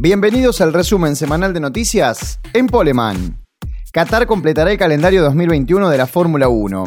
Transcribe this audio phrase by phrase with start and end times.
[0.00, 3.42] Bienvenidos al resumen semanal de noticias en Poleman.
[3.92, 6.84] Qatar completará el calendario 2021 de la Fórmula 1.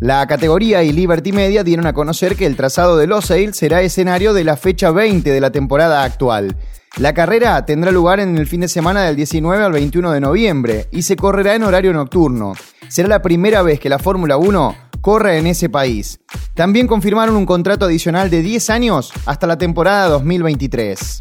[0.00, 4.32] La categoría y Liberty Media dieron a conocer que el trazado de Losail será escenario
[4.32, 6.56] de la fecha 20 de la temporada actual.
[6.96, 10.88] La carrera tendrá lugar en el fin de semana del 19 al 21 de noviembre
[10.92, 12.54] y se correrá en horario nocturno.
[12.88, 16.20] Será la primera vez que la Fórmula 1 corre en ese país.
[16.54, 21.20] También confirmaron un contrato adicional de 10 años hasta la temporada 2023.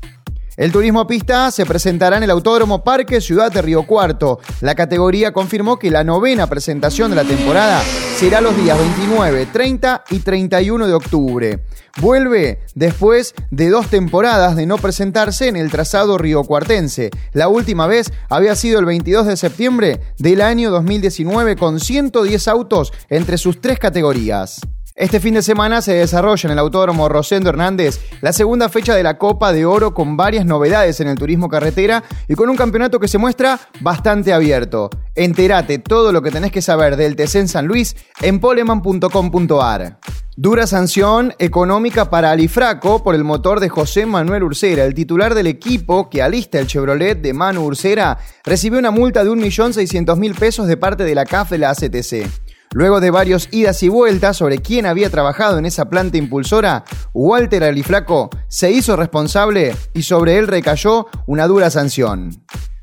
[0.57, 4.39] El turismo pista se presentará en el Autódromo Parque Ciudad de Río Cuarto.
[4.61, 7.83] La categoría confirmó que la novena presentación de la temporada
[8.15, 11.59] será los días 29, 30 y 31 de octubre.
[11.99, 17.09] Vuelve después de dos temporadas de no presentarse en el trazado riocuartense.
[17.33, 22.93] La última vez había sido el 22 de septiembre del año 2019 con 110 autos
[23.09, 24.61] entre sus tres categorías.
[24.97, 29.03] Este fin de semana se desarrolla en el Autódromo Rosendo Hernández la segunda fecha de
[29.03, 32.97] la Copa de Oro con varias novedades en el turismo carretera y con un campeonato
[32.97, 34.89] que se muestra bastante abierto.
[35.13, 39.99] Entérate todo lo que tenés que saber del TC en San Luis en poleman.com.ar.
[40.37, 44.85] Dura sanción económica para Alifraco por el motor de José Manuel Ursera.
[44.85, 49.29] El titular del equipo que alista el Chevrolet de Manu Ursera recibió una multa de
[49.29, 52.44] 1.600.000 pesos de parte de la CAF de la ACTC.
[52.75, 57.63] Luego de varios idas y vueltas sobre quién había trabajado en esa planta impulsora, Walter
[57.63, 62.31] Aliflaco se hizo responsable y sobre él recayó una dura sanción.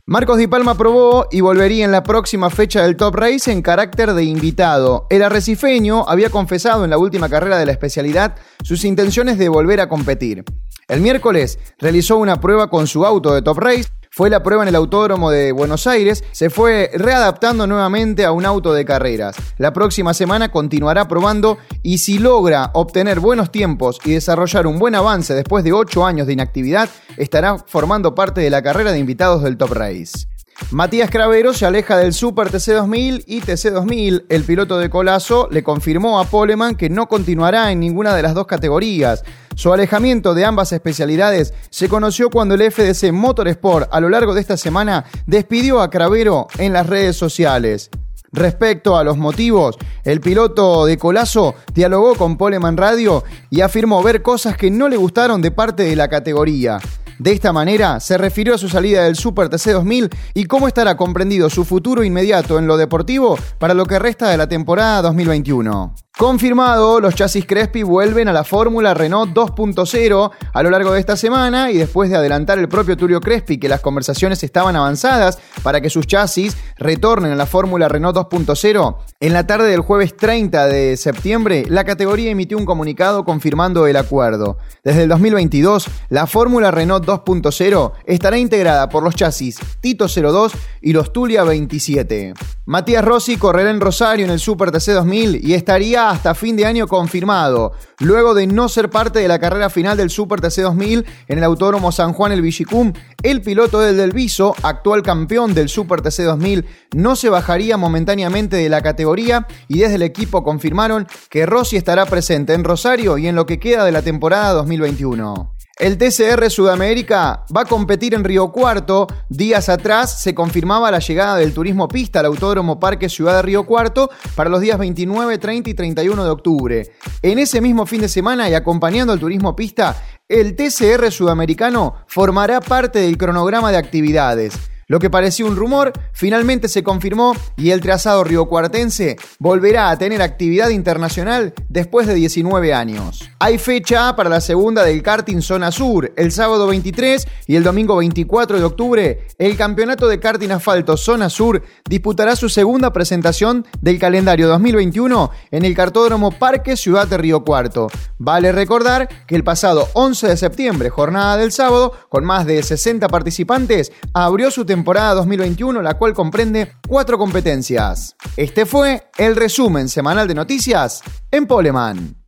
[0.07, 4.15] Marcos Di Palma probó y volvería en la próxima fecha del Top Race en carácter
[4.15, 5.07] de invitado.
[5.11, 9.83] El arrecifeño había confesado en la última carrera de la especialidad sus intenciones de volver
[9.83, 10.43] a competir.
[10.89, 14.69] El miércoles realizó una prueba con su auto de Top Race fue la prueba en
[14.69, 19.37] el Autódromo de Buenos Aires, se fue readaptando nuevamente a un auto de carreras.
[19.57, 24.95] La próxima semana continuará probando y si logra obtener buenos tiempos y desarrollar un buen
[24.95, 29.43] avance después de 8 años de inactividad, estará formando parte de la carrera de invitados
[29.43, 30.29] del Top Race.
[30.71, 34.25] Matías Cravero se aleja del Super TC2000 y TC2000.
[34.29, 38.35] El piloto de Colazo le confirmó a Poleman que no continuará en ninguna de las
[38.35, 39.25] dos categorías.
[39.55, 44.41] Su alejamiento de ambas especialidades se conoció cuando el FDC Motorsport a lo largo de
[44.41, 47.91] esta semana despidió a Cravero en las redes sociales.
[48.35, 54.23] Respecto a los motivos, el piloto de Colazo dialogó con Poleman Radio y afirmó ver
[54.23, 56.79] cosas que no le gustaron de parte de la categoría.
[57.23, 60.97] De esta manera, se refirió a su salida del Super TC 2000 y cómo estará
[60.97, 65.95] comprendido su futuro inmediato en lo deportivo para lo que resta de la temporada 2021.
[66.19, 71.17] Confirmado, los chasis Crespi vuelven a la fórmula Renault 2.0 a lo largo de esta
[71.17, 75.81] semana y después de adelantar el propio Tulio Crespi que las conversaciones estaban avanzadas para
[75.81, 80.67] que sus chasis retornen a la fórmula Renault 2.0, en la tarde del jueves 30
[80.67, 84.59] de septiembre la categoría emitió un comunicado confirmando el acuerdo.
[84.85, 90.53] Desde el 2022, la fórmula Renault 2.0 estará integrada por los chasis Tito 02
[90.83, 92.35] y los Tulia 27.
[92.65, 96.65] Matías Rossi correrá en Rosario en el Super TC 2000 y estaría hasta fin de
[96.65, 101.05] año confirmado, luego de no ser parte de la carrera final del Super TC 2000
[101.27, 102.93] en el Autódromo San Juan el Villicum.
[103.25, 106.65] El piloto del Del Viso, actual campeón del Super TC 2000,
[106.95, 112.07] no se bajaría momentáneamente de la categoría y desde el equipo confirmaron que Rossi estará
[112.07, 115.52] presente en Rosario y en lo que queda de la temporada 2021.
[115.83, 119.09] El TCR Sudamérica va a competir en Río Cuarto.
[119.29, 123.67] Días atrás se confirmaba la llegada del turismo pista al Autódromo Parque Ciudad de Río
[123.67, 126.93] Cuarto para los días 29, 30 y 31 de octubre.
[127.21, 132.61] En ese mismo fin de semana y acompañando al turismo pista, el TCR Sudamericano formará
[132.61, 134.55] parte del cronograma de actividades.
[134.93, 140.21] Lo que parecía un rumor finalmente se confirmó y el trazado riocuartense volverá a tener
[140.21, 143.31] actividad internacional después de 19 años.
[143.39, 147.97] Hay fecha para la segunda del karting Zona Sur, el sábado 23 y el domingo
[147.97, 149.27] 24 de octubre.
[149.39, 155.65] El campeonato de karting asfalto Zona Sur disputará su segunda presentación del calendario 2021 en
[155.65, 157.87] el cartódromo Parque Ciudad de Río Cuarto.
[158.19, 163.09] Vale recordar que el pasado 11 de septiembre, jornada del sábado, con más de 60
[163.09, 168.17] participantes, abrió su temporada temporada 2021, la cual comprende cuatro competencias.
[168.37, 172.22] Este fue el resumen semanal de noticias en Poleman.